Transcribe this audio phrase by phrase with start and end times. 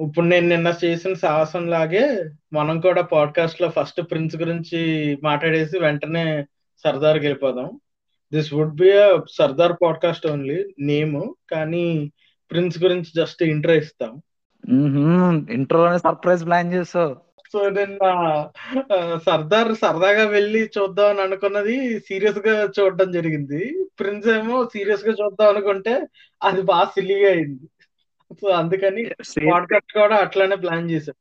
[0.00, 4.80] ఇప్పుడు నేను నిన్న చేసిన సాహసం లాగే మనం కూడా పాడ్కాస్ట్లో ఫస్ట్ ప్రిన్స్ గురించి
[5.22, 6.46] మాట్లాడేసి వెంటనే
[6.84, 7.80] సర్దార్కి వెళ్ళిపోదాం.
[8.32, 12.12] This would be a Sardar podcast only name కానీ
[12.50, 14.22] ప్రిన్స్ గురించి జస్ట్ ఇంట్రో ఇస్తాం.
[15.50, 17.16] ఇంట్రోలోనే సర్ప్రైజ్ ప్లాన్ చేసావు.
[17.52, 18.04] సో నిన్న
[19.26, 23.84] సర్దార్ సరదాగా వెళ్ళి చూద్దాం అని అనుకున్నది సీరియస్గా చూడడం జరిగింది.
[24.00, 26.06] ప్రిన్స్ ఏమో సీరియస్గా చూద్దాం అనుకుంటే
[26.42, 27.68] అది బాగా సిల్లీగా అయింది.
[28.40, 29.02] సో అందుకని
[29.46, 31.16] పాడ్కాస్ట్ కూడా అట్లానే ప్లాన్ చేశాం.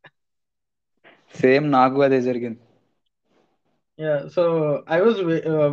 [1.35, 2.59] సేమ్ నాకు అదే జరిగింది.
[3.99, 4.43] Yeah so
[4.91, 5.19] I was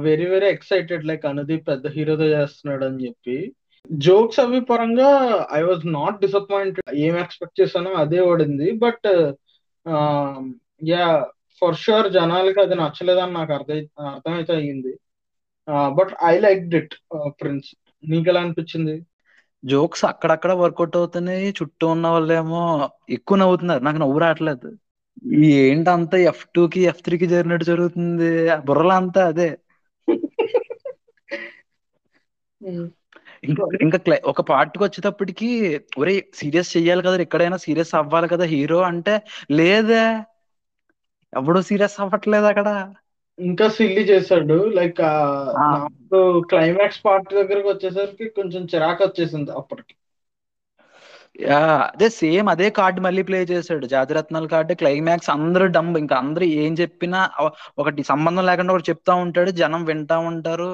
[0.09, 3.37] very very excited like Anudeep పెద్ద హీరోతో చేస్తున్నాడు అని చెప్పి.
[3.93, 5.11] జోక్స్ అవి పరంగా
[5.53, 8.69] ఐ వాజ్ నాట్ డిసప్పాయింటెడ్ ఏం ఎక్స్పెక్ట్ చేశానో అదే ఓడింది.
[8.85, 9.09] బట్
[10.93, 11.05] యా
[11.61, 14.93] ఫర్ షూర్ జనాలకి అది నచ్చలేదని నాకు అర్థం అర్థమైతే అయ్యింది.
[15.99, 16.95] But I like it
[17.41, 17.71] Prince
[18.05, 18.97] నీకు ఎలా అనిపించింది?
[19.65, 23.83] జోక్స్ అక్కడక్కడ వర్కౌట్ అవుతున్నాయి చుట్టూ ఉన్న వాళ్ళేమో ఎక్కువ నవ్వుతున్నారు.
[23.83, 24.79] నాకు నవ్వు రావట్లేదు.
[25.35, 28.57] ఈ ఏంటంతా ఎఫ్ టూ కి ఎఫ్ త్రీ కి జరిగినట్టు జరుగుతుంది?
[28.57, 29.59] బుర్రలో అంతా అదే.
[33.45, 38.81] ఇంకా ఇంకా క్లై- ఒక పార్ట్కి వచ్చేటప్పటికి ఒరే సీరియస్ చెయ్యాలి కదా ఎక్కడైనా సీరియస్ అవ్వాలి కదా హీరో
[38.81, 40.21] అంటే లేదే.
[41.37, 42.95] ఎవడు సీరియస్ అవ్వట్లేదు అక్కడ.
[43.39, 44.57] ఇంకా సిల్లి చేశాడు.
[44.79, 45.01] లైక్
[45.75, 49.95] నాకు క్లైమాక్స్ పార్ట్ దగ్గరకు వచ్చేసరికి కొంచెం చిరాకు వచ్చేసింది అప్పటికి.
[51.41, 51.59] యా,
[51.95, 53.85] అదే సేమ్ అదే కార్డు మళ్ళీ ప్లే చేశాడు.
[53.87, 57.21] జాతిరత్నాల కార్డు క్లైమాక్స్ అందరూ డంబ్ ఇంకా అందరూ ఏం చెప్పినా
[57.79, 59.51] ఒకటి సంబంధం లేకుండా ఒకటి చెప్తా ఉంటాడు.
[59.61, 60.73] జనం వింటా ఉంటారు.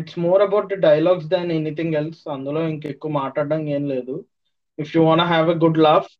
[0.00, 4.16] It's more about dialogues than anything else అందులో ఇంకెక్కువ మాట్లాడడం ఏం లేదు.
[4.78, 6.10] If you want have a good laugh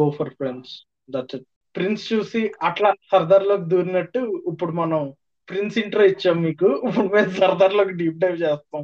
[0.00, 0.72] go for Prince
[1.10, 4.20] that's it Prince చూసి అట్లా సర్దార్లోకి దూరినట్టు
[4.52, 5.02] ఇప్పుడు మనం
[5.48, 6.68] ప్రిన్స్ ఇంట్రో ఇచ్చాం మీకు.
[6.86, 8.82] ఇప్పుడు మేము సర్దార్లోకి డీప్ డైవ్ చేస్తాం.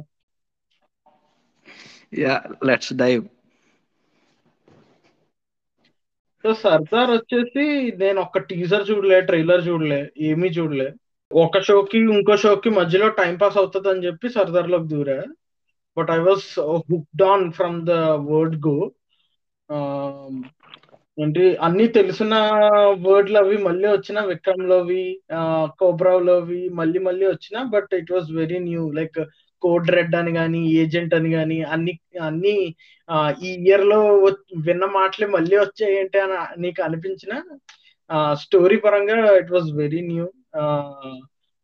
[2.19, 2.33] Yeah
[2.67, 3.23] let's dive
[6.43, 7.63] so Sardar వచ్చేసి
[8.01, 9.99] నేను ఒక్క టీజర్ చూడలే ట్రైలర్ చూడలే
[10.29, 10.87] ఏమీ చూడలే.
[11.31, 15.19] ఒక షోకి ఇంకో షోకి మధ్యలో టైం పాస్ అవుతుంది అని చెప్పి సర్దార్లోకి దూరా
[15.97, 16.47] but I was
[16.83, 17.95] hooked on from the
[18.29, 18.77] word go
[21.17, 22.33] ఏంటి అన్ని తెలిసిన
[23.03, 25.03] వర్డ్లు అవి మళ్ళీ వచ్చిన విక్రమ్ లోవి
[25.79, 26.29] కోబ్రావ్
[26.73, 28.91] మళ్ళీ మళ్ళీ వచ్చిన but it was very new.
[28.91, 29.19] Like
[29.63, 32.55] code red అని కానీ ఏజెంట్ అని కానీ అన్ని అన్ని
[33.09, 33.99] ఆ, ఈ ఇయర్లో
[34.67, 37.33] విన్న మాటలే మళ్ళీ వచ్చాయి ఏంటి అని నీకు అనిపించిన
[38.35, 40.25] స్టోరీ పరంగా ఇట్ వాస్ వెరీ న్యూ.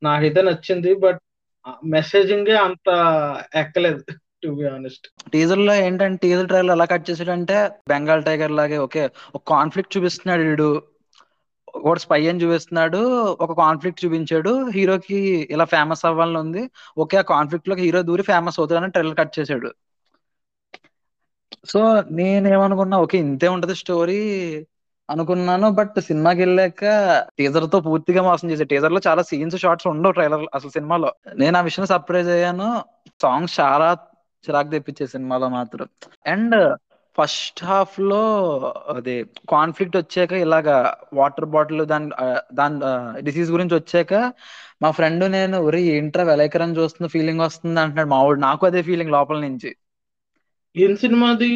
[0.02, 1.22] నాకైతే నచ్చింది బట్
[1.88, 2.88] మెసేజింగ్ అంత
[3.56, 4.02] ఎక్కలేదు.
[4.44, 7.58] టు బి ఆనెస్ట్ టీజర్లో ఏంటంటే టీజర్ ట్రైలర్ ఎలా కట్ చేసాడంటే
[7.92, 9.04] బెంగాల్ టైగర్ లాగే ఓకే
[9.36, 10.70] ఒక కాన్ఫ్లిక్ట్ చూపిస్తున్నాడు వీడు.
[11.80, 13.00] ఒకటి స్పై అని చూపిస్తున్నాడు
[13.46, 15.20] ఒక కాన్ఫ్లిక్ట్ చూపించాడు హీరోకి
[15.56, 16.64] ఇలా ఫేమస్ అవ్వాలని ఉంది.
[17.04, 19.70] ఓకే ఆ కాన్ఫ్లిక్ట్లోకి హీరో దూరి ఫేమస్ అవుతుందని ట్రైలర్ కట్ చేశాడు
[21.72, 21.80] సో
[22.18, 24.20] నేనేమనుకున్నా ఓకే ఇంతే ఉంటది స్టోరీ
[25.10, 26.84] అనుకున్నాను బట్ సినిమాకి వెళ్ళాక
[27.38, 31.10] టీజర్తో పూర్తిగా మోసం చేసే టీజర్లో చాలా సీన్స్ షార్ట్స్ ఉండవు ట్రైలర్ అసలు సినిమాలో.
[31.42, 32.68] నేను ఆ విషయం సర్ప్రైజ్ అయ్యాను.
[33.24, 33.88] సాంగ్స్ చాలా
[34.46, 35.88] చిరాకు తెప్పించే సినిమాలో మాత్రం.
[36.26, 36.56] అండ్
[37.18, 38.20] ఫస్ట్ హాఫ్లో
[38.94, 39.16] అదే
[39.52, 40.76] కాన్ఫ్లిక్ట్ వచ్చాక ఇలాగా
[41.14, 42.10] వాటర్ బాటిల్ దాని
[42.54, 42.78] దాని
[43.28, 44.14] డిసీజ్ గురించి వచ్చాక
[44.84, 48.40] మా ఫ్రెండ్ నేను ఒరే ఏంట్రా వెలైకరని చూస్తున్న ఫీలింగ్ వస్తుంది అంటున్నాడు మా వాడు.
[48.48, 49.72] నాకు అదే ఫీలింగ్ లోపల నుంచి.
[50.76, 51.52] ఏం సినిమాది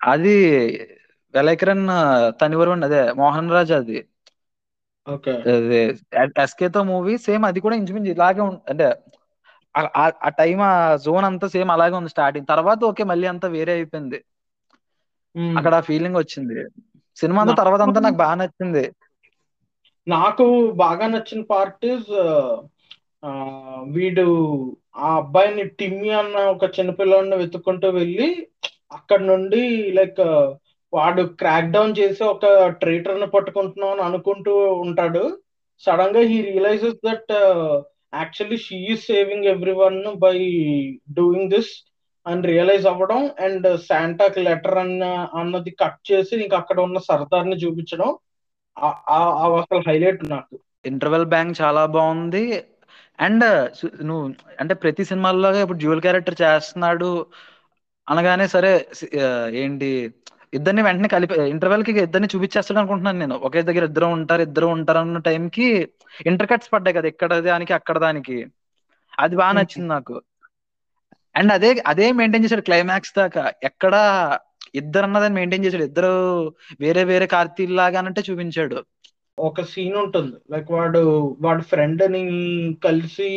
[0.00, 0.34] అది?
[1.34, 1.84] వెలైకరన్
[2.40, 3.98] తనివరం అదే మోహన్ రాజ్ అది.
[5.06, 5.34] ఓకే.
[5.48, 5.80] అదే
[6.44, 8.86] ఎస్కే తో మూవీ సేమ్ అది కూడా ఇంచుమించు ఇలాగే అంటే
[9.74, 10.72] ఆ- టైం ఆ
[11.04, 14.18] జోన్ అంతా సేమ్ అలాగే ఉంది స్టార్టింగ్ తర్వాత ఓకే మళ్ళీ అంతా వేరే అయిపోయింది.
[15.56, 16.56] అక్కడ ఆ ఫీలింగ్ వచ్చింది.
[17.16, 18.84] సినిమా అంతా తర్వాత అంతా నాకు బాగా నచ్చింది.
[20.06, 20.44] నాకు
[20.80, 22.10] బాగా నచ్చిన పార్ట్ ఇస్
[23.92, 24.26] వీడు
[25.00, 28.28] ఆ అబ్బాయిని టిమ్మి అన్న ఒక చిన్నపిల్లాడిని వెతుక్కుంటూ వెళ్ళి
[28.92, 29.62] అక్కడ నుండి
[29.98, 30.22] లైక్
[30.92, 32.46] వాడు క్రాక్ డౌన్ చేసి ఒక
[32.80, 35.22] ట్రైటర్ని పట్టుకుంటున్నాం అని అనుకుంటూ ఉంటాడు.
[35.84, 37.32] సడన్గా he realises that
[38.14, 40.38] actually she is saving every one by
[41.12, 41.92] doing this
[42.26, 48.16] అని రియలైజ్ అవ్వడం అండ్ శాంటాకి లెటర్ అన్న అన్నది కట్ చేసి ఇంకా అక్కడ ఉన్న సర్దార్ని చూపించడం.
[48.78, 50.58] ఆ- అసలు హైలైట్ నాకు.
[50.84, 52.64] ఇంటర్వెల్ బ్యాంక్ చాలా బాగుంది.
[53.20, 57.26] అండ్ uh, నువ్వు అంటే ప్రతి సినిమాల్లో ఇప్పుడు డ్యూయల్ క్యారెక్టర్ చేస్తున్నాడు
[58.08, 60.14] అనగానే సరే uh, ఏంటి
[60.52, 63.36] ఇద్దరిని వెంటనే కలిపి ఇంటర్వెల్కి ఇద్దరిని చూపించేస్తాడు అనుకుంటున్నాను నేను.
[63.48, 65.66] ఒకే దగ్గర ఇద్దరు ఉంటారు ఇద్దరు ఉంటారు అన్న టైంకి
[66.26, 68.36] ఇంటర్ కట్స్ పడ్డాయి కదా ఇక్కడ దానికి అక్కడ దానికి.
[69.18, 70.16] అది బాగా నచ్చింది నాకు.
[71.36, 73.52] అండ్ అదే అదే మెయింటైన్ చేశాడు క్లైమాక్స్ దాకా.
[73.62, 73.94] ఎక్కడ
[74.74, 75.84] ఇద్దరు అన్నదాన్ని మెయింటైన్ చేశాడు.
[75.84, 76.12] ఇద్దరు
[76.80, 78.78] వేరే వేరే కార్తీల్ లాగా అన్నట్టే చూపించాడు.
[79.38, 80.36] ఒక సీన్ ఉంటుంది.
[80.50, 81.02] లైక్ వాడు
[81.40, 82.22] వాడి ఫ్రెండ్ని
[82.84, 83.30] కలిసి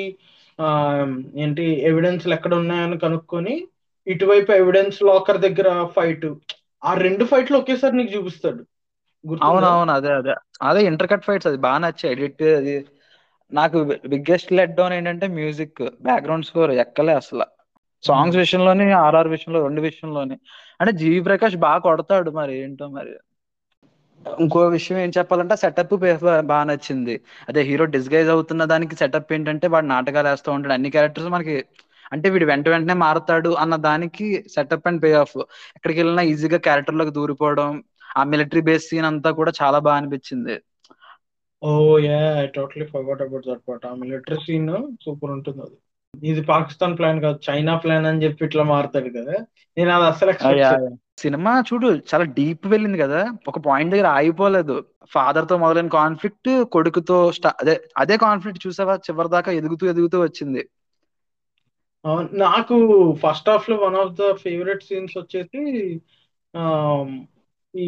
[1.36, 3.56] ఏంటి ఎవిడెన్స్లు ఎక్కడ ఉన్నాయని కనుక్కొని
[4.08, 6.28] ఇటువైపు ఎవిడెన్స్ లాకర్ దగ్గర ఫైట్
[6.86, 8.62] ఆ రెండు ఫైట్లు ఒకేసారి నీకు చూపిస్తాడు.
[9.44, 10.34] అవునవును అదే అదే.
[10.68, 12.14] అదే ఇంటర్ కట్ ఫైట్స్ అది బాగా నచ్చాయి.
[12.16, 12.76] ఎడిట్ అది
[13.52, 13.78] నాకు
[14.12, 17.46] బిగ్గెస్ట్ లెట్ డౌన్ ఏంటంటే మ్యూజిక్ బ్యాక్గ్రౌండ్ స్కోర్ ఎక్కలే అసలు.
[18.04, 20.36] సాంగ్స్ విషయంలోని ఆర్ఆర్ విషయంలో రెండు విషయంలోని.
[20.80, 23.14] అంటే జీవి ప్రకాష్ బాగా కొడతాడు మరి ఏంటో మరి.
[24.26, 25.94] ఇంకో విషయం ఏం చెప్పాలంటే సెటప్
[26.46, 27.16] బాగా నచ్చింది.
[27.50, 30.74] అదే హీరో డిస్గైజ్ అవుతున్న దానికి సెటప్ ఏంటంటే వాడు నాటకాలు వేస్తూ ఉంటాడు.
[30.74, 31.56] అన్ని క్యారెక్టర్స్ మనకి
[32.12, 35.36] అంటే వీడు వెంట వెంటనే మారుతాడు అన్న దానికి సెటప్ అండ్ పే ఆఫ్
[35.78, 37.70] ఎక్కడికి వెళ్ళినా ఈజీగా క్యారెక్టర్లోకి దూరిపోవడం
[38.16, 40.56] ఆ మిలిటరీ బేస్ సీన్ అంతా కూడా చాలా బాగా అనిపించింది.
[41.62, 41.72] ఓ
[42.02, 44.70] yeah I totally forgot about that part ఆ మిలిటరీ సీన్
[45.04, 45.78] సూపర్ ఉంటుంది అది.
[46.14, 49.36] ఇది పాకిస్తాన్ ప్లాన్ కాదు చైనా ప్లాన్ అని చెప్పి ఇట్లా మారుతాడు కదా.
[49.78, 50.90] నేను అది అసలు చేయలేదు.
[51.22, 53.20] సినిమా చూడు చాలా డీప్ వెళ్ళింది కదా.
[53.48, 54.76] ఒక పాయింట్ దగ్గర ఆగిపోలేదు.
[55.14, 57.18] ఫాదర్తో మొదలైన కాన్ఫ్లిక్ట్ కొడుకుతో
[57.56, 58.96] అదే అదే కాన్ఫ్లిక్ట్ చూసావా?
[59.08, 60.64] చివరి దాకా ఎదుగుతూ ఎదుగుతూ వచ్చింది.
[62.06, 62.76] అవును, నాకు
[63.24, 65.62] ఫస్ట్ హాఫ్లో one of the favourite scenes వచ్చేసి
[67.74, 67.88] ఈ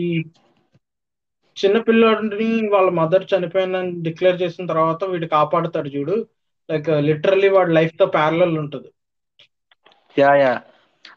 [1.58, 6.16] చిన్న పిల్లోడిని వాళ్ళ మదర్ చనిపోయిందని డిక్లేర్ చేసిన తర్వాత వీడు కాపాడుతాడు చూడు.
[6.70, 8.90] లైక్ లిటరల్లీ వాడి లైఫ్తో ప్యారలల్ ఉంటుంది.
[10.18, 10.54] యా యా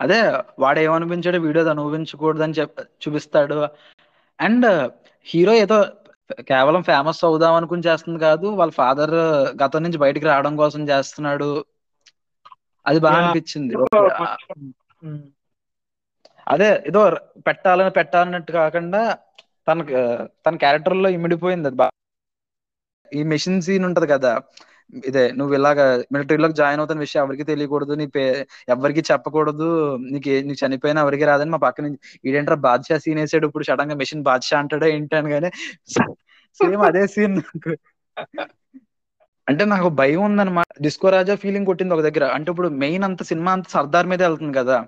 [0.05, 0.19] అదే
[0.62, 3.58] వాడు ఏమనిపించాడు వీడియో అనుభవించకూడదు అని చెప్ చూపిస్తాడు.
[4.38, 4.67] అండ్
[5.26, 5.79] హీరో uh, ఏదో
[6.50, 9.14] కేవలం ఫేమస్ అవుదాం అనుకుని చేస్తుంది కాదు వాళ్ళ ఫాదర్
[9.62, 11.49] గతం నుంచి బయటికి రావడం కోసం చేస్తున్నాడు.
[12.87, 13.19] అది బాగా.
[13.23, 13.73] అనిపించింది.
[16.47, 17.00] అదే ఏదో
[17.49, 19.00] పెట్టాలని పెట్టాలన్నట్టు కాకుండా
[19.69, 19.79] తన
[20.44, 21.94] తన క్యారెక్టర్లో ఇమిడిపోయింది అది బాగా
[23.12, 24.32] ఈ మెషిన్ సీన్ ఉంటది కదా.
[25.03, 25.81] ఇదే నువ్వు ఇలాగ
[26.15, 28.23] మిలిటరీలోకి జాయిన్ అవుతున్న విషయం ఎవరికి తెలియకూడదు నీ పే
[28.75, 29.69] ఎవరికి చెప్పకూడదు
[30.09, 33.97] నీకు ఏ- నీకు చనిపోయినా ఎవరికి రాదని మా పక్క నుంచి ఈడేంట్రా బాద్షా సీన్ వేసాడు ఇప్పుడు సడన్గా
[34.03, 35.50] మెషిన్ బాద్షా అంటాడో ఏంటి అని కానీ
[36.61, 37.73] సేమ్ అదే సీన్ నాకు.
[39.50, 40.64] అంటే నాకు భయం ఉందన్నమాట.
[40.82, 42.25] డిస్కో రాజా ఫీలింగ్ కొట్టింది ఒక దగ్గర.
[42.25, 44.87] అంటే ఇప్పుడు మెయిన్ అంత సినిమా అంతా సర్దార్ మీదే వెళ్తుంది కదా.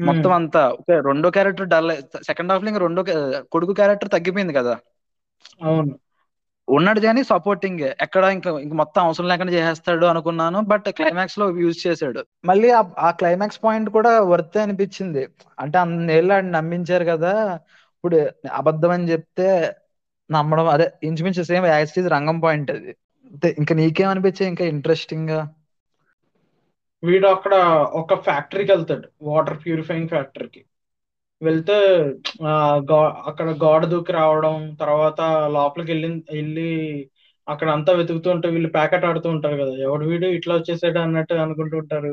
[0.00, 1.92] మొత్తం అంతా ఓకే రెండో క్యారెక్టర్ డల్
[2.24, 3.04] సెకండ్ హాఫ్లో ఇంకా రెండో
[3.52, 4.78] కొడుకు క్యారెక్టర్ తగ్గిపోయింది కదా.
[5.62, 5.98] అవును.
[6.68, 12.24] ఉన్నాడు కానీ సపోర్టింగ్ ఎక్కడ ఇంకా ఇంక మొత్తం అవసరం లేకుండా చేసేస్తాడు అనుకున్నాను బట్ క్లైమాక్స్లో యూజ్ చేశాడు.
[12.44, 15.28] మళ్ళీ ఆ- క్లైమాక్స్ పాయింట్ కూడా వర్త్ అనిపించింది.
[15.60, 17.54] అంటే అన్నేళ్ళు ఆడిని నమ్మించారు కదా.
[17.94, 19.76] ఇప్పుడు అబద్ధం అని చెప్తే
[20.30, 22.96] నమ్మడం అదే ఇంచుమించు సేమ్ యాక్సిస్ రంగం పాయింట్ అది.
[23.34, 25.40] అంతే, ఇంకా నీకేమనిపించాయి ఇంకా ఇంట్రెస్టింగ్గా
[27.02, 27.54] వీడు అక్కడ
[27.92, 29.06] ఒక ఫ్యాక్టరీకి వెళ్తాడు.
[29.22, 30.62] వాటర్ ప్యూరిఫైయింగ్ ఫ్యాక్టరీకి
[31.42, 31.76] వెళ్తే
[33.28, 35.20] అక్కడ గోడ దూకి రావడం తర్వాత
[35.52, 36.70] లోపలికి వెళ్ళి వెళ్ళి
[37.48, 39.74] అక్కడ అంతా వెతుకుతూ ఉంటే వీళ్ళు ప్యాకెట్ ఆడుతూ ఉంటారు కదా.
[39.86, 40.26] ఎవడు వీడు?
[40.26, 42.12] ఇట్లా వచ్చేసాడు అన్నట్టు అనుకుంటూ ఉంటారు.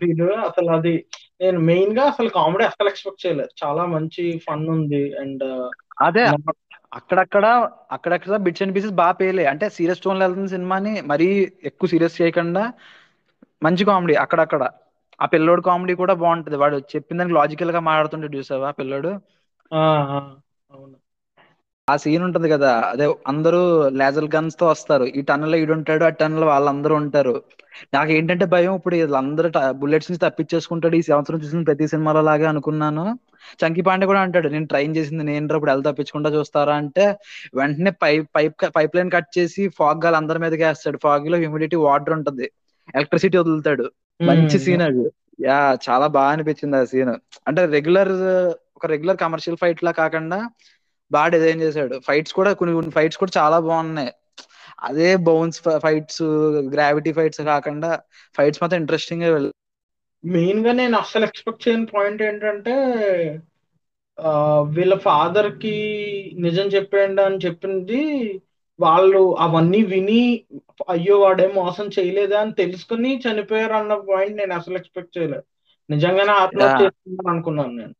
[0.00, 0.94] వీడు అసలు అది
[1.40, 3.52] నేను మెయిన్గా అసలు కామెడీ అసలు ఎక్స్పెక్ట్ చేయలేదు.
[3.64, 5.02] చాలా మంచి ఫన్ ఉంది.
[5.18, 5.44] అండ్
[6.00, 6.24] అదే.
[6.92, 7.46] అక్కడక్కడ
[7.92, 9.44] అక్కడక్కడ బిట్స్ అండ్ పీసెస్ బాగా పేలే.
[9.52, 11.28] అంటే సీరియస్ టోన్ వెళ్తున్న సినిమాని మరీ
[11.70, 12.62] ఎక్కువ సీరియస్ చేయకుండా
[13.62, 14.62] మంచి కామెడీ అక్కడక్కడ.
[15.20, 16.56] ఆ పిల్లోడు కామెడీ కూడా బాగుంటది.
[16.56, 19.12] వాడు చెప్పిన దానికి లాజికల్గా మాట్లాడుతుంటే చూసావా ఆ పిల్లోడు?
[20.70, 20.96] అవును.
[21.88, 23.60] ఆ సీన్ ఉంటది కదా అదే అందరూ
[24.00, 25.04] లేజర్ గన్స్తో వస్తారు.
[25.18, 27.34] ఈ టన్నెల్లో ఈడుంటాడు ఆ టన్నెల్ వాళ్ళందరూ ఉంటారు.
[27.94, 29.48] నాకు ఏంటంటే భయం ఇప్పుడు వీళ్ళందరూ
[29.80, 30.96] బుల్లెట్స్ నుంచి తప్పించేసుకుంటాడు.
[30.96, 33.04] ఈ సంవత్సరం చూసిన ప్రతి సినిమాలో లాగే అనుకున్నాను.
[33.60, 36.74] చంకీ పాండే కూడా అంటాడు నేను ట్రైన్ చేసింది నేను ఇప్పుడు ఎలా తప్పించుకుంటా చూస్తారా?
[36.82, 37.04] అంటే
[37.58, 40.98] వెంటనే pipe pipe pipeline cut చేసి ఫాగ్ గాలి అందరి మీదకి వేస్తాడు.
[41.02, 42.46] ఫాగ్లో హ్యూమిడిటీ వాటర్ ఉంటది.
[42.94, 43.86] ఎలక్ట్రిసిటీ వదులుతాడు.
[44.20, 45.04] మంచి సీన్ అది.
[45.46, 47.12] యా చాలా బాగా అనిపించింది ఆ సీన్
[47.48, 48.12] అంటే రెగ్యులర్
[48.78, 50.38] ఒక రెగ్యులర్ కమర్షియల్ ఫైట్ లా కాకుండా
[51.10, 51.96] బాగా డిజైన్ చేశాడు.
[52.06, 54.12] ఫైట్స్ కూడా కొన్ని కొన్ని ఫైట్స్ కూడా చాలా బాగున్నాయి.
[54.80, 56.22] అదే బౌన్స్ ఫైట్స్
[56.74, 57.90] గ్రావిటీ ఫైట్స్ కాకుండా
[58.36, 59.52] ఫైట్స్ మాత్రం ఇంట్రెస్టింగ్గా వెళ్ళి
[60.24, 62.74] మెయిన్గా నేను అస్సలు ఎక్స్పెక్ట్ చేయని పాయింట్ ఏంటంటే
[64.68, 65.74] వీళ్ళ ఫాదర్కి
[66.38, 68.00] నిజం చెప్పేయండి అని చెప్పింది
[68.78, 70.22] వాళ్ళు అవన్నీ విని
[70.88, 75.44] అయ్యో వాడేం మోసం చేయలేదా అని తెలుసుకుని చనిపోయారు అన్న పాయింట్ నేను అసలు ఎక్స్పెక్ట్ చేయలేదు.
[75.90, 77.94] నిజంగానే ఆత్మహత్య చేసుకున్నాను అనుకున్నాను నేను.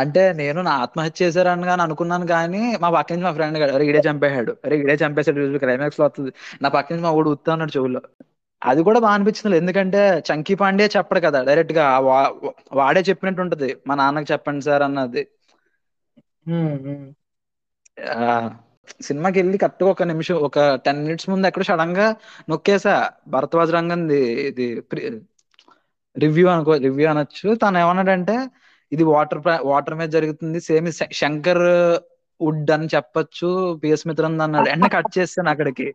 [0.00, 4.00] అంటే నేను నా ఆత్మహత్య చేశారని కానీ అనుకున్నాను కానీ మా పక్క నుంచి మా ఫ్రెండ్ అరే ఈడే
[4.08, 4.52] చంపేశాడు.
[4.64, 5.24] అరే ఈడే చంపేశాడు.
[5.64, 6.30] క్లైమాక్స్లో వస్తుంది.
[6.62, 8.02] నా పక్క నుంచి మా ఊడు ఉత్తా అన్నాడు చెవుల్లో.
[8.62, 11.84] అది కూడా బాగా అనిపించింది ఎందుకంటే చంకీ పాండే చెప్పడు కదా డైరెక్ట్గా.
[12.78, 13.70] వాడే చెప్పినట్టు ఉంటది.
[13.88, 15.22] మా నాన్నకి చెప్పండి సార్ అన్నది.
[19.06, 22.06] సినిమాకి వెళ్ళి కరెక్ట్ ఒక నిమిషం ఒక టెన్ మినిట్స్ ముందు ఎక్కడ సడన్గా
[22.50, 22.94] నొక్కేసా.
[23.34, 24.66] భరద్వాజ్ రంగంది ఇది
[26.16, 27.48] రివ్యూ అనుకో రివ్యూ అనొచ్చు.
[27.62, 28.36] తను ఏమన్నాడంటే
[28.92, 29.40] ఇది వాటర్
[29.70, 30.58] వాటర్ మీద జరుగుతుంది.
[30.68, 30.88] సేమ్
[31.20, 31.64] శంకర్
[32.40, 33.48] వుడ్ అని చెప్పొచ్చు
[33.82, 34.68] పిఎస్ మిత్రన్ అన్నాడు.
[34.70, 35.86] వెంటనే కట్ చేస్తాను అక్కడికి.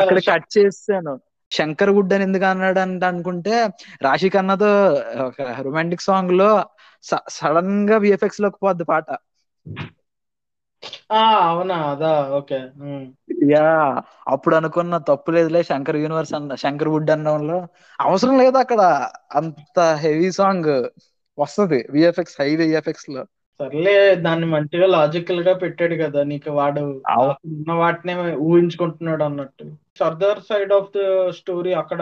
[0.00, 1.12] అక్కడ కట్ చేస్తాను.
[1.52, 3.54] శంకర్ వుడ్ అని ఎందుకు అన్నాడు అంటే అనుకుంటే
[4.02, 4.70] రాశి ఖన్నాతో
[5.26, 6.50] ఒక రొమాంటిక్ సాంగ్లో
[7.36, 9.08] సడన్గా విఎఫ్ఎక్స్లోకి పోద్ది పాట.
[11.44, 11.76] అవునా?
[11.90, 12.08] అదా
[12.38, 12.58] ఓకే.
[13.50, 13.64] యా.
[14.34, 17.58] అప్పుడు అనుకున్న తప్పు లేదులే శంకర్ యూనివర్స్ అన్న శంకర్ వుడ్ అనడంలో
[17.98, 18.80] అవసరం లేదు అక్కడ
[19.40, 20.72] అంత హెవీ సాంగ్.
[21.38, 21.80] వస్తది.
[21.94, 23.22] విఎఫ్ఎక్స్ హై విఎఫ్ఎక్స్లో.
[23.60, 23.94] సర్లే
[24.26, 26.20] దాన్ని మంచిగా లాజికల్గా పెట్టాడు కదా.
[26.30, 26.82] నీకు వాడు
[27.50, 28.14] ఉన్న వాటినే
[28.48, 29.64] ఊహించుకుంటున్నాడు అన్నట్టు.
[30.00, 31.00] Sardar side of the
[31.38, 32.00] story అక్కడ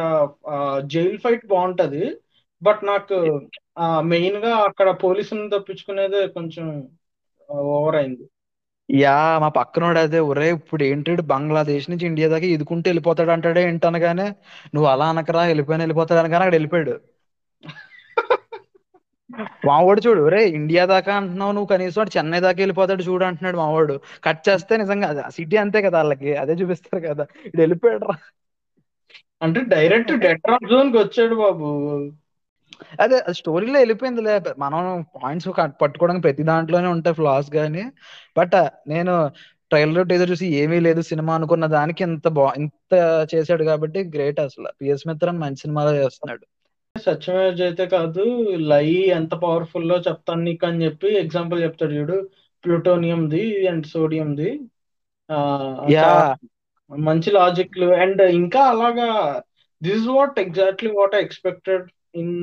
[0.95, 2.05] జైల్ ఫైట్ బాగుంటది.
[2.63, 3.17] బట్ నాకు
[4.13, 6.67] మెయిన్గా అక్కడ పోలీసులను తప్పించుకునేదే కొంచెం
[7.75, 8.25] ఓవర్ అయింది.
[8.89, 14.27] యా మా పక్కనోడు అదే ఒరే ఇప్పుడు ఏంటి బంగ్లాదేశ్ నుంచి ఇండియా దాకా ఇదుకుంటూ వెళ్ళిపోతాడు అంటాడే ఏంటనగానే
[14.75, 16.95] నువ్వు అలా అనకరా వెళ్ళిపోయిన వెళ్ళిపోతాడు అనగానే అక్కడ వెళ్ళిపోయాడు.
[19.67, 23.95] మావాడు చూడు ఒరే ఇండియా దాకా అంటున్నావు నువ్వు కనీసం చెన్నై దాకా వెళ్ళిపోతాడు చూడు అంటున్నాడు మావాడు.
[24.25, 27.27] కట్ చేస్తే నిజంగా సిటీ అంతే కదా వాళ్ళకి అదే చూపిస్తారు కదా.
[27.47, 28.17] ఇటు వెళ్ళిపోయాడు రా
[29.43, 31.69] అంటే డైరెక్ట్ డెట్రాప్ జోన్కి వచ్చాడు బాబు.
[33.01, 34.35] అదే స్టోరీలో వెళ్ళిపోయిందిలే.
[34.59, 35.49] మనం పాయింట్స్
[35.83, 37.85] పట్టుకోవడానికి ప్రతి దాంట్లోనే ఉంటాయి ఫ్లాస్ గానీ.
[38.39, 38.57] బట్
[38.89, 39.15] నేను
[39.71, 42.93] ట్రైలర్ టీజర్ చూసి ఏమీ లేదు సినిమా అనుకున్న దానికి ఇంత బా ఇంత
[43.35, 44.69] చేశాడు కాబట్టి గ్రేట్ అసలు.
[44.83, 46.47] పిఎస్ మిత్రన్ మంచి సినిమాలో చేస్తున్నాడు.
[46.95, 48.25] సత్యమేవ జయతే కాదు
[48.71, 52.17] లై ఎంత పవర్ఫుల్లో చెప్తాను నీకు అని చెప్పి ఎగ్జాంపుల్ చెప్తాడు చూడు.
[52.65, 54.51] Plutonium the and sodium the
[55.31, 55.39] ఆ,
[55.91, 56.03] యా.
[56.03, 56.25] చాలా
[56.91, 59.09] మంచి లాజిక్లు అండ్ ఇంకా అలాగా
[59.83, 62.35] this what exactly what I expected in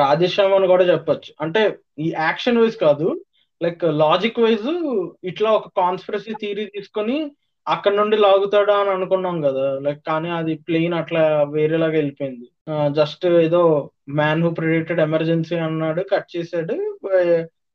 [0.00, 1.30] Radhe Shyam అని కూడా చెప్పొచ్చు.
[1.40, 1.60] అంటే
[1.98, 3.06] ఈ యాక్షన్ వైజ్ కాదు
[3.60, 4.68] లైక్ లాజిక్ వైజ్
[5.30, 7.16] ఇట్లా ఒక కాన్స్పిరసీ థియరీ తీసుకొని
[7.66, 9.66] అక్కడ నుండి లాగుతాడా అని అనుకున్నాం కదా.
[9.84, 11.22] లైక్ కానీ అది ప్లెయిన్ అట్లా
[11.54, 12.46] వేరేలాగా వెళ్ళిపోయింది.
[12.98, 13.62] జస్ట్ ఏదో
[14.20, 16.76] మ్యాన్ హూ ప్రిడిక్టెడ్ ఎమర్జెన్సీ అన్నాడు కట్ చేసాడు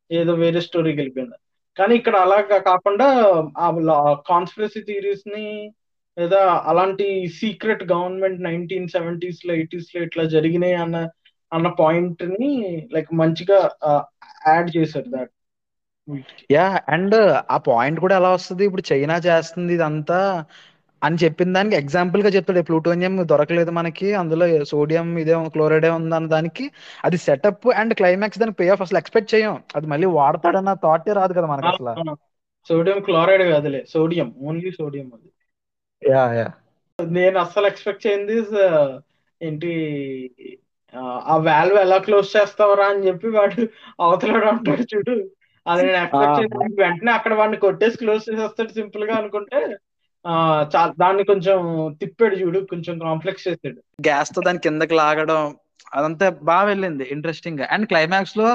[0.10, 1.38] ఏదో వేరే స్టోరీకి వెళ్ళిపోయింది.
[1.78, 3.08] కానీ ఇక్కడ అలాగా కాకుండా
[3.58, 3.68] ఆ
[4.32, 5.46] కాన్స్పిరసీ థియరీస్ని
[6.18, 6.40] లేదా
[6.72, 7.06] అలాంటి
[7.40, 10.98] సీక్రెట్ గవర్నమెంట్ నైన్టీన్ సెవెంటీస్లో ఎయిటీస్లో ఇట్లా జరిగినాయి అన్న
[11.52, 12.52] అన్న పాయింట్ని
[12.94, 13.60] లైక్ మంచిగా
[14.48, 15.32] యాడ్ చేశారు దాట్
[16.52, 17.16] యా అండ్
[17.52, 18.64] ఆ పాయింట్ కూడా ఎలా వస్తుంది?
[18.66, 20.20] ఇప్పుడు చైనా చేస్తుంది ఇదంతా
[21.02, 22.62] అని చెప్పిన దానికి ఎగ్జాంపుల్గా చెప్తాడు.
[22.62, 26.66] ప్లూటోనియం దొరకలేదు మనకి అందులో సోడియం ఇదే క్లోరైడే ఉంది అన్న దానికి.
[27.06, 29.56] అది సెటప్ అండ్ క్లైమాక్స్ దానికి పే ఆఫ్ అసలు ఎక్స్పెక్ట్ చేయం.
[29.76, 32.16] అది మళ్ళీ వాడతాడన్న థాటే రాదు కదా మనకి అసలు.
[32.68, 35.30] సోడియం క్లోరైడ్ కాదులే సోడియం ఓన్లీ సోడియం అది.
[36.02, 36.48] Yeah yeah.
[37.00, 38.36] నేను అస్సలు ఎక్స్పెక్ట్ చేయండి
[39.42, 39.72] ఏంటి
[40.94, 43.60] ఆ, ఆ వాల్వ్ ఎలా క్లోజ్ చేస్తావరా అని చెప్పి వాడు
[44.00, 45.16] అవతలాడు అంటాడు చూడు.
[45.66, 49.60] అది నేను ఎక్స్పెక్ట్ చేయలేదు వెంటనే అక్కడ వాడిని కొట్టేసి క్లోజ్ చేసేస్తాడు సింపుల్గా అనుకుంటే
[51.02, 51.60] దాన్ని కొంచెం
[52.00, 53.80] తిప్పాడు చూడు కొంచెం కాంప్లెక్స్ చేసాడు.
[54.08, 55.44] గ్యాస్తో దాని కిందకి లాగడం
[55.92, 57.66] అదంతా బాగా వెళ్ళింది ఇంట్రెస్టింగ్గా.
[57.74, 58.48] అండ్ క్లైమాక్స్లో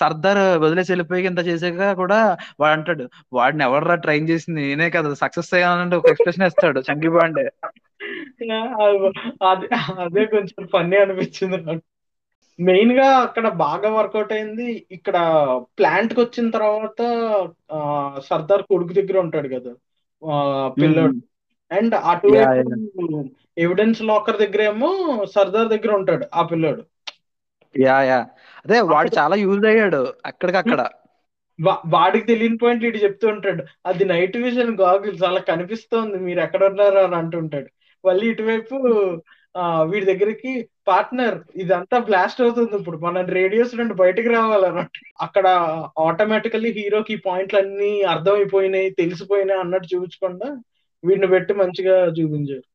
[0.00, 2.18] సర్దార్ వదిలేసి వెళ్ళిపోయి ఇంత చేసాక కూడా
[2.60, 4.60] వాడు అంటాడు వాడిని ఎవర్రా ట్రైన్ చేసింది?
[4.68, 7.44] నేనే కదా సక్సెస్ అయ్యానంటే ఒక ఎక్స్ప్రెషన్ ఇస్తాడు చంకీ బాండే
[9.50, 9.66] అది
[10.04, 11.84] అదే కొంచెం ఫన్నీ అనిపించింది నాకు.
[12.68, 14.68] మెయిన్గా అక్కడ బాగా వర్కౌట్ అయింది.
[14.96, 15.16] ఇక్కడ
[15.78, 17.00] ప్లాంట్కి వచ్చిన తర్వాత
[18.28, 19.72] సర్దార్ కొడుకు దగ్గర ఉంటాడు కదా
[20.80, 21.16] పిల్లోడు.
[21.70, 22.72] అండ్ అటువైపు
[23.58, 24.90] ఎవిడెన్స్ లాకర్ దగ్గర ఏమో
[25.34, 26.82] సర్దార్ దగ్గర ఉంటాడు ఆ పిల్లోడు.
[27.74, 28.20] యా యా
[28.64, 30.82] అదే వాడు చాలా యూజ్ అయ్యాడు అక్కడికక్కడ.
[31.94, 33.62] వాడికి తెలియని పాయింట్ ఇటు చెప్తూ ఉంటాడు.
[33.86, 37.68] అది నైట్ విజన్ గాగుల్స్ అలా కనిపిస్తోంది మీరు ఎక్కడ ఉన్నారు అని అంటుంటాడు.
[38.04, 38.76] మళ్ళీ ఇటువైపు
[39.90, 40.52] వీడి దగ్గరికి
[40.86, 42.98] పార్ట్నర్ ఇదంతా బ్లాస్ట్ అవుతుంది ఇప్పుడు.
[42.98, 45.10] మనం రేడియోస్ నుండి బయటకు రావాలని అంటాడు.
[45.26, 45.46] అక్కడ
[46.06, 50.48] ఆటోమేటికల్లీ హీరోకి పాయింట్లు అన్ని అర్థమైపోయినాయి తెలిసిపోయినాయి అన్నట్టు చూపించకుండా
[51.04, 52.66] వీడిని పెట్టి మంచిగా చూపించారు.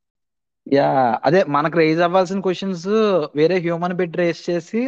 [0.66, 0.88] యా
[1.24, 2.88] అదే మనకు రేజ్ అవ్వాల్సిన క్వశ్చన్స్
[3.36, 4.82] వేరే హ్యూమన్ పెట్టి రేస్ చేసి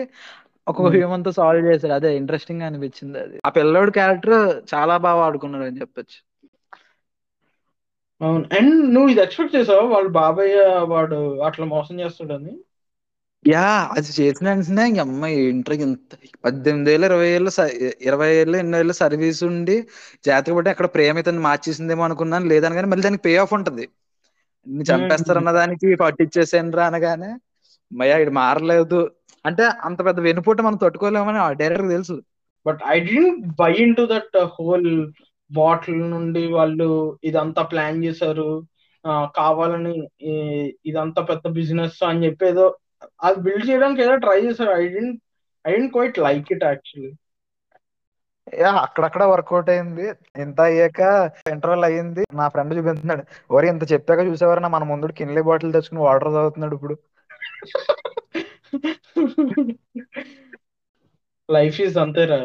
[0.66, 0.90] Hmm.
[0.92, 3.36] హ్యూమన్తో సాల్వ్ చేశాడు అదే ఇంట్రెస్టింగ్గా అనిపించింది అది.
[3.46, 4.36] ఆ పిల్లోడు క్యారెక్టర్
[4.72, 6.18] చాలా బాగా ఆడుకున్నాడు అని చెప్పొచ్చు.
[8.20, 8.44] అవును.
[8.52, 9.84] అండ్ నువ్వు ఇది ఎక్స్పెక్ట్ చేసావా?
[9.92, 10.54] వాళ్ళ బాబాయ్
[10.88, 12.52] వాడు అట్లా మోసం చేస్తాడని?
[13.44, 13.66] యా
[13.96, 18.78] అది చేసిన వెంటనే ఇంక అమ్మాయి ఇంటర్ ఇంత పద్దెనిమిది ఏళ్ళు ఇరవై ఏళ్ళు స- ఇరవై ఏళ్ళు ఎన్నో
[18.78, 19.76] ఏళ్ళు సర్వీస్ ఉండి
[20.26, 22.46] జాతక బట్టి అక్కడ ప్రేమ ఇతను మార్చేసిందేమో అనుకున్నాను.
[22.46, 23.86] లేదని కానీ మళ్ళీ దానికి పే ఆఫ్ ఉంటది.
[24.66, 27.30] నిన్ను చంపేస్తారన్న దానికి పట్టించేసాను రా అనగానే
[27.90, 29.00] మయ్యా ఇది మారలేదు.
[29.44, 32.16] అంటే అంత పెద్ద వెనుపోటు మనం తట్టుకోలేమని ఆ డైరెక్టర్ తెలుసు.
[32.66, 34.90] But I didn't buy into that whole
[35.50, 36.88] bottle నుండి వాళ్ళు
[37.24, 38.50] ఇదంతా ప్లాన్ చేశారు.
[39.36, 42.66] కావాలని ఈ- ఇదంతా పెద్ద బిజినెస్ అని చెప్పి ఏదో
[43.22, 44.72] అది బిల్డ్ చేయడానికి ఏదో ట్రై చేశారు.
[44.80, 45.18] I didn't
[45.64, 47.12] I didn't quite like it actually
[48.60, 50.06] yeah అక్కడక్కడ వర్కౌట్ అయింది.
[50.44, 51.00] ఇంత అయ్యాక
[51.54, 52.22] ఇంటర్వెల్ అయ్యింది.
[52.40, 54.72] నా ఫ్రెండ్ చూపిస్తున్నాడు ఓరి ఇంత చెప్పాక చూసేవారు?
[54.76, 56.96] మన ముందు కిన్లీ బాటిల్ తెచ్చుకుని వాటర్ తాగుతున్నాడు ఇప్పుడు.
[61.48, 62.40] లైఫ్ ఈజ్ అంతేరా.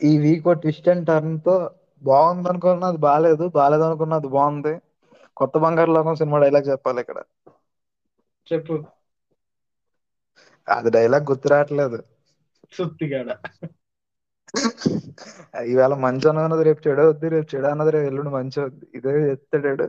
[0.00, 1.54] ఈ వీక్ ట్విస్ట్ అండ్ టర్న్తో
[2.02, 4.74] బాగుంది అనుకున్నా అది బాగాలేదు బాగాలేదు అనుకున్నా అది బాగుంది.
[5.36, 7.18] కొత్త బంగారు లోకం సినిమా డైలాగ్ చెప్పాలి ఇక్కడ.
[8.46, 8.76] చెప్పు.
[10.68, 11.98] అది డైలాగ్ గుర్తు రావట్లేదు.
[12.72, 13.28] సుత్తిగాడ.
[15.64, 18.86] ఈవేళ మంచి అన్నది రేపు చెడు అవుద్ది రేపు చెడు అన్నది రేపు ఎల్లుండి మంచి అవుద్ది.
[18.98, 19.86] ఇదే చెప్తాడాడు